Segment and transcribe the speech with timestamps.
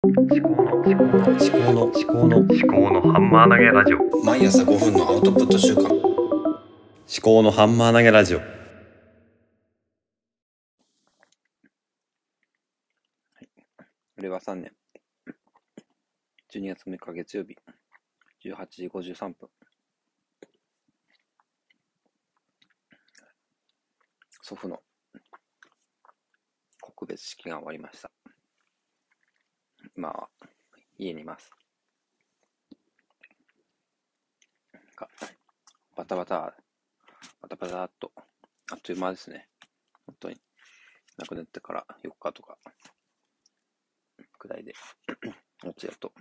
[0.00, 4.24] 思考の思考の思考の思考の思考のハンマー投げラジオ。
[4.24, 5.88] 毎朝5分のアウトプット週間。
[5.88, 5.92] 思
[7.20, 8.40] 考のハンマー投げラジオ。
[14.18, 14.72] 令和3年。
[16.54, 17.56] 12月6日月曜日。
[18.44, 19.50] 18時53分。
[24.42, 24.80] 祖父の
[26.80, 28.12] 告別式が終わりました
[29.98, 30.28] 今は
[30.96, 31.50] 家にいます。
[34.96, 35.08] が
[35.96, 36.54] バタバタ
[37.40, 38.12] バタバタっと
[38.70, 39.48] あっという間ですね。
[40.06, 40.36] 本当に。
[41.16, 42.58] 亡くなってから4日とか
[44.38, 44.72] くらいで
[45.66, 46.12] お通夜と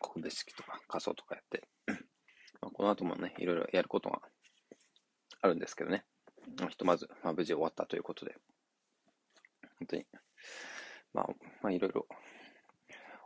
[0.00, 1.62] 告別式とか仮装とかやって
[2.60, 4.22] まあこの後もねいろいろやることが
[5.40, 6.04] あるんですけどね。
[6.68, 8.34] ひとまず、まあ、無事終わったということで。
[9.78, 10.04] 本当に。
[11.14, 11.28] まあ
[11.62, 12.06] まあいろいろ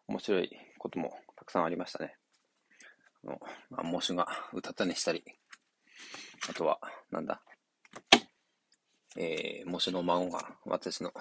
[0.06, 2.16] 面白いこともたくさんありましたね。
[3.24, 5.24] あの、まあ、モシュが歌ったにしたり、
[6.48, 6.78] あとは、
[7.10, 7.42] なんだ、
[9.16, 11.12] えー、モシュの孫が、私の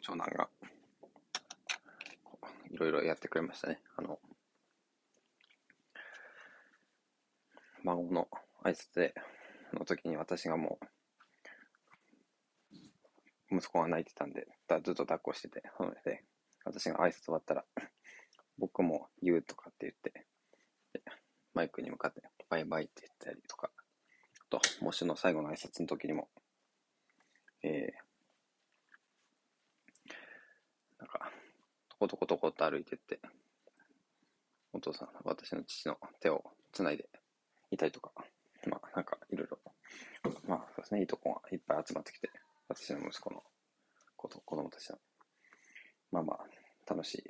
[0.00, 0.48] 長男が、
[2.70, 3.80] いろいろやってくれましたね。
[3.96, 4.18] あの、
[7.82, 8.28] 孫の
[8.64, 9.14] 挨拶で、
[9.72, 10.78] の時に私がも
[13.50, 14.46] う、息子が泣いてたんで、
[14.82, 16.24] ずっと抱っこしてて、なので、
[16.66, 17.64] 私が挨拶終わったら、
[18.58, 20.26] 僕も言うとかって言って、
[21.54, 23.70] マイクに向かってバイバイって言ったりとか、
[24.40, 26.28] あと、模試の最後の挨拶の時にも、
[27.62, 30.12] えー、
[30.98, 31.32] なんか、
[31.88, 33.20] とことことこと歩いてって、
[34.72, 36.42] お父さん、私の父の手を
[36.72, 37.08] つないで
[37.70, 38.12] いたりとか、
[38.68, 39.58] まあ、なんかいろいろ、
[40.48, 42.28] まあ、そうですね、いいとこがいっぱい集まってきて、
[42.68, 43.44] 私の息子の
[44.16, 44.98] 子と子供たちの
[46.12, 46.45] まあまあ、
[47.06, 47.24] し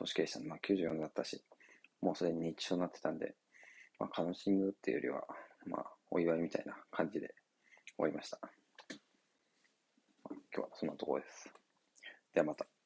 [0.00, 0.48] 組織でしたね。
[0.48, 1.44] まあ94だったし、
[2.00, 3.34] もうすでに日常になってたんで、
[3.98, 5.24] まあカウンシングっていうよりは、
[5.66, 7.34] まあお祝いみたいな感じで
[7.96, 8.38] 終わりました。
[10.30, 11.50] 今日はそんなところです。
[12.32, 12.79] ではまた。